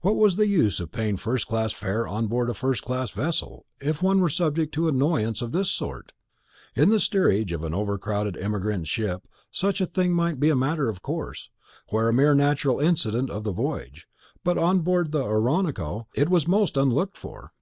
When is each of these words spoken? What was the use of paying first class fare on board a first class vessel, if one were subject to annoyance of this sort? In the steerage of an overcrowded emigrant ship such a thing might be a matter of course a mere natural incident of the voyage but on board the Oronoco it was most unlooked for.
What 0.00 0.16
was 0.16 0.36
the 0.36 0.46
use 0.46 0.80
of 0.80 0.92
paying 0.92 1.18
first 1.18 1.46
class 1.46 1.72
fare 1.74 2.08
on 2.08 2.26
board 2.26 2.48
a 2.48 2.54
first 2.54 2.82
class 2.82 3.10
vessel, 3.10 3.66
if 3.82 4.02
one 4.02 4.18
were 4.18 4.30
subject 4.30 4.72
to 4.72 4.88
annoyance 4.88 5.42
of 5.42 5.52
this 5.52 5.70
sort? 5.70 6.12
In 6.74 6.88
the 6.88 6.98
steerage 6.98 7.52
of 7.52 7.62
an 7.64 7.74
overcrowded 7.74 8.38
emigrant 8.38 8.88
ship 8.88 9.28
such 9.50 9.82
a 9.82 9.86
thing 9.86 10.14
might 10.14 10.40
be 10.40 10.48
a 10.48 10.56
matter 10.56 10.88
of 10.88 11.02
course 11.02 11.50
a 11.92 12.12
mere 12.14 12.34
natural 12.34 12.80
incident 12.80 13.28
of 13.28 13.44
the 13.44 13.52
voyage 13.52 14.06
but 14.42 14.56
on 14.56 14.80
board 14.80 15.12
the 15.12 15.22
Oronoco 15.22 16.06
it 16.14 16.30
was 16.30 16.48
most 16.48 16.78
unlooked 16.78 17.18
for. 17.18 17.52